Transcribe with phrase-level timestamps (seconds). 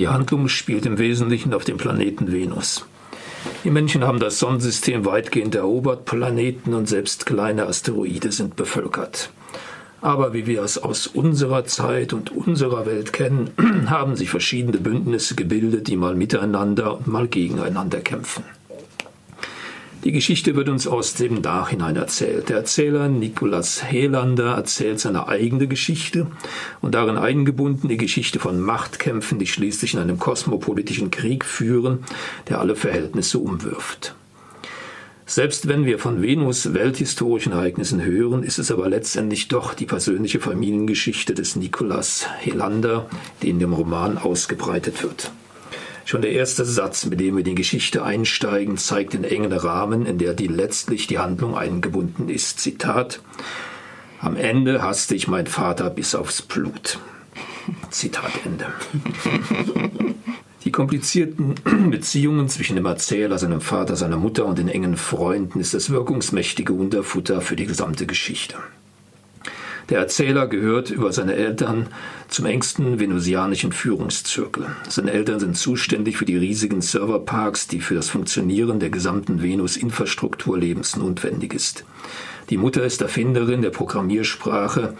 [0.00, 2.86] Die Handlung spielt im Wesentlichen auf dem Planeten Venus.
[3.64, 9.28] Die Menschen haben das Sonnensystem weitgehend erobert, Planeten und selbst kleine Asteroide sind bevölkert.
[10.00, 13.50] Aber wie wir es aus unserer Zeit und unserer Welt kennen,
[13.90, 18.44] haben sich verschiedene Bündnisse gebildet, die mal miteinander und mal gegeneinander kämpfen.
[20.04, 22.48] Die Geschichte wird uns aus dem Nachhinein erzählt.
[22.48, 26.26] Der Erzähler Nikolaus Helander erzählt seine eigene Geschichte
[26.80, 32.04] und darin eingebunden die Geschichte von Machtkämpfen, die schließlich in einem kosmopolitischen Krieg führen,
[32.48, 34.14] der alle Verhältnisse umwirft.
[35.26, 40.40] Selbst wenn wir von Venus welthistorischen Ereignissen hören, ist es aber letztendlich doch die persönliche
[40.40, 43.06] Familiengeschichte des Nikolaus Helander,
[43.42, 45.30] die in dem Roman ausgebreitet wird.
[46.10, 50.06] Schon der erste Satz, mit dem wir in die Geschichte einsteigen, zeigt den engen Rahmen,
[50.06, 52.58] in der die letztlich die Handlung eingebunden ist.
[52.58, 53.20] Zitat
[54.20, 56.98] Am Ende hasste ich meinen Vater bis aufs Blut.
[57.90, 58.66] Zitat Ende.
[60.64, 61.54] Die komplizierten
[61.92, 66.72] Beziehungen zwischen dem Erzähler, seinem Vater, seiner Mutter und den engen Freunden ist das wirkungsmächtige
[66.72, 68.56] Unterfutter für die gesamte Geschichte.
[69.90, 71.88] Der Erzähler gehört über seine Eltern
[72.28, 74.66] zum engsten venusianischen Führungszirkel.
[74.88, 80.56] Seine Eltern sind zuständig für die riesigen Serverparks, die für das Funktionieren der gesamten Venus-Infrastruktur
[80.56, 81.84] lebensnotwendig ist.
[82.50, 84.94] Die Mutter ist Erfinderin der Programmiersprache,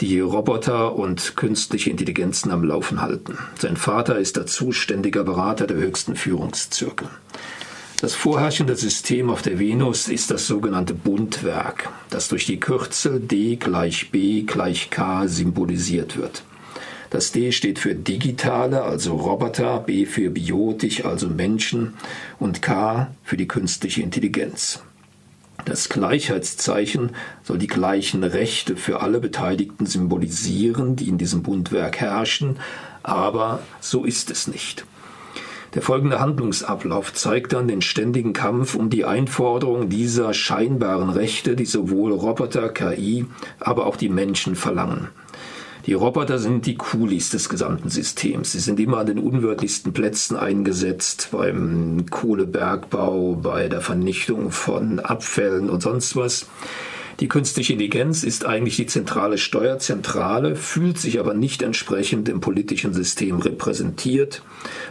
[0.00, 3.36] die Roboter und künstliche Intelligenzen am Laufen halten.
[3.58, 7.08] Sein Vater ist der zuständige Berater der höchsten Führungszirkel.
[8.04, 13.56] Das vorherrschende System auf der Venus ist das sogenannte Bundwerk, das durch die Kürzel D
[13.56, 16.42] gleich B gleich K symbolisiert wird.
[17.08, 21.94] Das D steht für digitale, also Roboter, B für biotisch, also Menschen
[22.38, 24.82] und K für die künstliche Intelligenz.
[25.64, 32.58] Das Gleichheitszeichen soll die gleichen Rechte für alle Beteiligten symbolisieren, die in diesem Bundwerk herrschen,
[33.02, 34.84] aber so ist es nicht.
[35.74, 41.66] Der folgende Handlungsablauf zeigt dann den ständigen Kampf um die Einforderung dieser scheinbaren Rechte, die
[41.66, 43.26] sowohl Roboter, KI,
[43.58, 45.08] aber auch die Menschen verlangen.
[45.86, 48.52] Die Roboter sind die Kulis des gesamten Systems.
[48.52, 55.68] Sie sind immer an den unwirtlichsten Plätzen eingesetzt, beim Kohlebergbau, bei der Vernichtung von Abfällen
[55.68, 56.46] und sonst was.
[57.20, 62.92] Die künstliche Intelligenz ist eigentlich die zentrale Steuerzentrale, fühlt sich aber nicht entsprechend im politischen
[62.92, 64.42] System repräsentiert.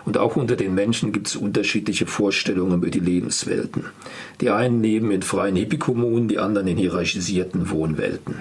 [0.06, 3.86] Und auch unter den Menschen gibt es unterschiedliche Vorstellungen über die Lebenswelten.
[4.40, 8.36] Die einen leben in freien Hippie-Kommunen, die anderen in hierarchisierten Wohnwelten.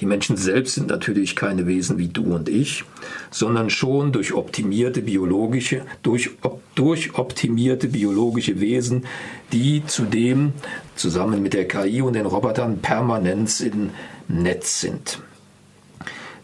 [0.00, 2.84] Die Menschen selbst sind natürlich keine Wesen wie du und ich,
[3.30, 6.30] sondern schon durch optimierte biologische, durch,
[6.74, 9.06] durch optimierte biologische Wesen,
[9.52, 10.52] die zudem
[10.94, 13.90] zusammen mit der KI und den Robotern permanent im
[14.28, 15.18] Netz sind.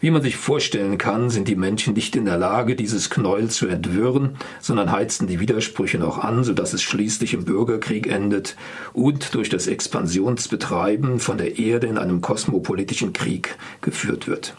[0.05, 3.65] Wie man sich vorstellen kann, sind die Menschen nicht in der Lage, dieses Knäuel zu
[3.65, 8.55] entwirren, sondern heizen die Widersprüche noch an, sodass es schließlich im Bürgerkrieg endet
[8.93, 14.55] und durch das Expansionsbetreiben von der Erde in einem kosmopolitischen Krieg geführt wird.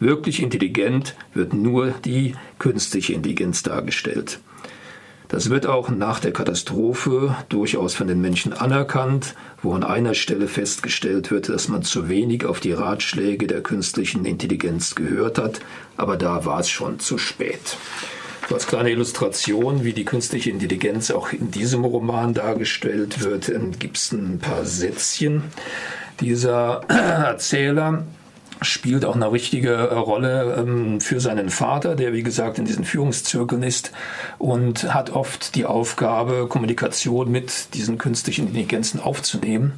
[0.00, 4.40] Wirklich intelligent wird nur die künstliche Intelligenz dargestellt.
[5.28, 10.48] Das wird auch nach der Katastrophe durchaus von den Menschen anerkannt, wo an einer Stelle
[10.48, 15.60] festgestellt wird, dass man zu wenig auf die Ratschläge der künstlichen Intelligenz gehört hat,
[15.96, 17.78] aber da war es schon zu spät.
[18.48, 23.96] So als kleine Illustration, wie die künstliche Intelligenz auch in diesem Roman dargestellt wird, gibt
[23.96, 25.44] es ein paar Sätzchen.
[26.20, 28.04] Dieser Erzähler
[28.64, 32.84] spielt auch eine richtige äh, Rolle ähm, für seinen Vater, der wie gesagt in diesen
[32.84, 33.92] Führungszirkeln ist
[34.38, 39.74] und hat oft die Aufgabe, Kommunikation mit diesen künstlichen Intelligenzen aufzunehmen.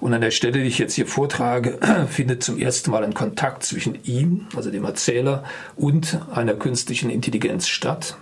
[0.00, 1.78] Und an der Stelle, die ich jetzt hier vortrage,
[2.08, 5.44] findet zum ersten Mal ein Kontakt zwischen ihm, also dem Erzähler,
[5.76, 8.16] und einer künstlichen Intelligenz statt.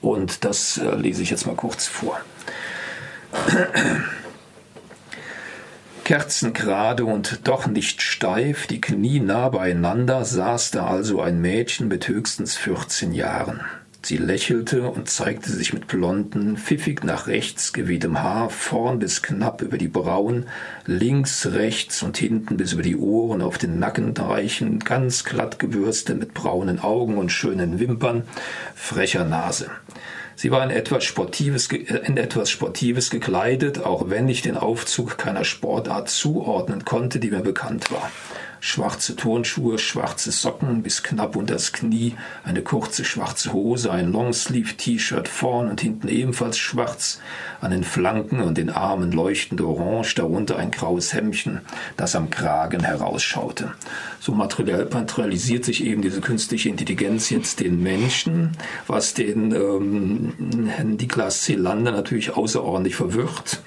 [0.00, 2.20] Und das äh, lese ich jetzt mal kurz vor.
[6.12, 12.06] Kerzengerade und doch nicht steif, die Knie nah beieinander, saß da also ein Mädchen mit
[12.06, 13.62] höchstens 14 Jahren.
[14.02, 19.62] Sie lächelte und zeigte sich mit blonden, pfiffig nach rechts gewehtem Haar, vorn bis knapp
[19.62, 20.48] über die Brauen,
[20.84, 26.18] links, rechts und hinten bis über die Ohren auf den Nacken reichen, ganz glatt gebürstet
[26.18, 28.24] mit braunen Augen und schönen Wimpern,
[28.74, 29.70] frecher Nase.
[30.36, 35.44] Sie war in etwas Sportives, in etwas Sportives gekleidet, auch wenn ich den Aufzug keiner
[35.44, 38.10] Sportart zuordnen konnte, die mir bekannt war.
[38.64, 42.14] Schwarze Turnschuhe, schwarze Socken bis knapp unters Knie,
[42.44, 47.18] eine kurze schwarze Hose, ein Longsleeve-T-Shirt vorn und hinten ebenfalls schwarz,
[47.60, 51.62] an den Flanken und den Armen leuchtend orange, darunter ein graues Hemdchen,
[51.96, 53.72] das am Kragen herausschaute.
[54.20, 58.52] So materialisiert sich eben diese künstliche Intelligenz jetzt den Menschen,
[58.86, 60.34] was den ähm,
[60.96, 63.60] Niklas Selander natürlich außerordentlich verwirrt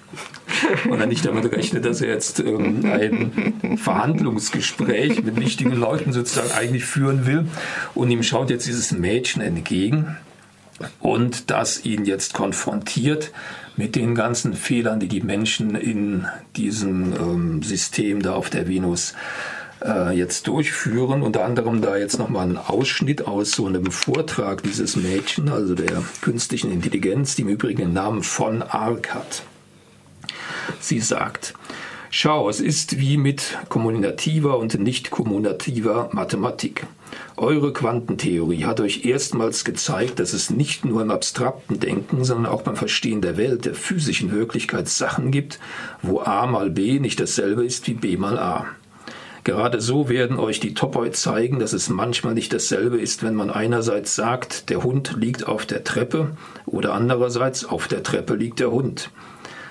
[0.89, 6.51] und er nicht damit rechnet, dass er jetzt ähm, ein Verhandlungsgespräch mit wichtigen Leuten sozusagen
[6.51, 7.47] eigentlich führen will.
[7.93, 10.17] Und ihm schaut jetzt dieses Mädchen entgegen
[10.99, 13.31] und das ihn jetzt konfrontiert
[13.77, 16.25] mit den ganzen Fehlern, die die Menschen in
[16.55, 19.13] diesem ähm, System da auf der Venus
[19.83, 21.21] äh, jetzt durchführen.
[21.21, 26.03] Unter anderem da jetzt nochmal ein Ausschnitt aus so einem Vortrag dieses Mädchen, also der
[26.21, 29.43] künstlichen Intelligenz, die im Übrigen den Namen von Ark hat.
[30.79, 31.53] Sie sagt,
[32.17, 36.87] Schau, es ist wie mit kommunikativer und nicht kommunikativer Mathematik.
[37.35, 42.61] Eure Quantentheorie hat euch erstmals gezeigt, dass es nicht nur im abstrakten Denken, sondern auch
[42.61, 45.59] beim Verstehen der Welt, der physischen Wirklichkeit Sachen gibt,
[46.01, 48.65] wo a mal b nicht dasselbe ist wie b mal a.
[49.43, 53.49] Gerade so werden euch die Topoi zeigen, dass es manchmal nicht dasselbe ist, wenn man
[53.49, 58.71] einerseits sagt, der Hund liegt auf der Treppe oder andererseits auf der Treppe liegt der
[58.71, 59.11] Hund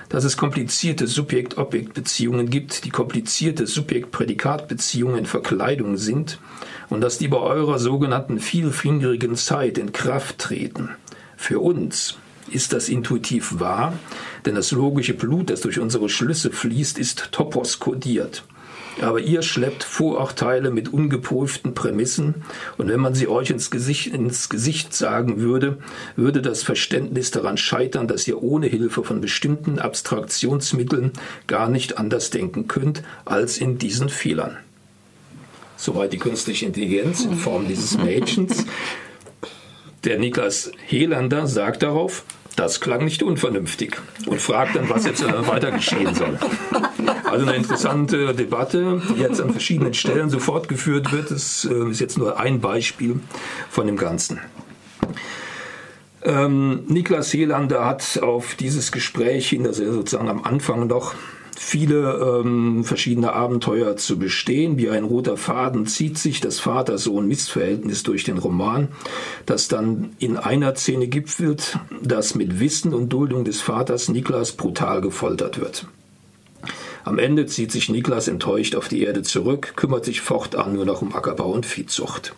[0.09, 6.39] dass es komplizierte Subjekt-Objekt-Beziehungen gibt, die komplizierte Subjekt-Prädikat-Beziehungen Verkleidung sind
[6.89, 10.89] und dass die bei eurer sogenannten vielfingerigen Zeit in Kraft treten.
[11.37, 12.17] Für uns
[12.49, 13.93] ist das intuitiv wahr,
[14.45, 18.43] denn das logische Blut, das durch unsere Schlüsse fließt, ist topos kodiert.
[19.01, 22.43] Aber ihr schleppt Vorurteile mit ungeprüften Prämissen,
[22.77, 25.77] und wenn man sie euch ins Gesicht, ins Gesicht sagen würde,
[26.15, 31.11] würde das Verständnis daran scheitern, dass ihr ohne Hilfe von bestimmten Abstraktionsmitteln
[31.47, 34.57] gar nicht anders denken könnt als in diesen Fehlern.
[35.77, 38.65] Soweit die künstliche Intelligenz in Form dieses Mädchens.
[40.05, 42.23] Der Niklas Helander sagt darauf,
[42.55, 43.97] das klang nicht unvernünftig
[44.27, 46.39] und fragt dann, was jetzt äh, weiter geschehen soll.
[47.25, 51.31] Also eine interessante Debatte, die jetzt an verschiedenen Stellen so fortgeführt wird.
[51.31, 53.19] Das äh, ist jetzt nur ein Beispiel
[53.69, 54.39] von dem Ganzen.
[56.23, 61.13] Ähm, Niklas Helander hat auf dieses Gespräch hin, das er sozusagen am Anfang noch
[61.55, 64.77] viele ähm, verschiedene Abenteuer zu bestehen.
[64.77, 68.89] Wie ein roter Faden zieht sich das Vater-Sohn-Missverhältnis durch den Roman,
[69.45, 75.01] das dann in einer Szene gipfelt, dass mit Wissen und Duldung des Vaters Niklas brutal
[75.01, 75.87] gefoltert wird.
[77.03, 81.01] Am Ende zieht sich Niklas enttäuscht auf die Erde zurück, kümmert sich fortan nur noch
[81.03, 82.35] um Ackerbau und Viehzucht.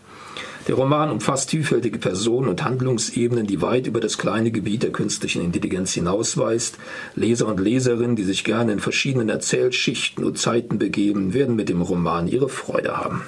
[0.67, 5.41] Der Roman umfasst vielfältige Personen und Handlungsebenen, die weit über das kleine Gebiet der künstlichen
[5.41, 6.77] Intelligenz hinausweist.
[7.15, 11.81] Leser und Leserinnen, die sich gerne in verschiedenen Erzählschichten und Zeiten begeben, werden mit dem
[11.81, 13.23] Roman ihre Freude haben.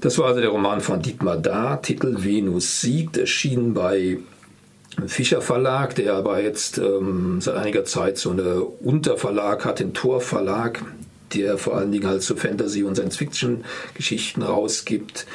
[0.00, 4.18] Das war also der Roman von Dietmar Dahr, Titel Venus siegt, erschienen bei
[5.06, 10.22] Fischer Verlag, der aber jetzt ähm, seit einiger Zeit so eine Unterverlag hat, den Tor
[10.22, 10.82] Verlag,
[11.34, 15.26] der vor allen Dingen halt so Fantasy- und Science-Fiction-Geschichten rausgibt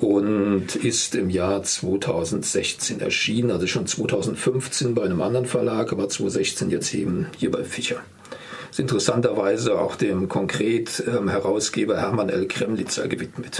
[0.00, 6.70] und ist im Jahr 2016 erschienen, also schon 2015 bei einem anderen Verlag, aber 2016
[6.70, 8.02] jetzt eben hier bei Fischer.
[8.70, 12.46] Ist interessanterweise auch dem konkret ähm, Herausgeber Hermann L.
[12.46, 13.58] Kremlitzer gewidmet.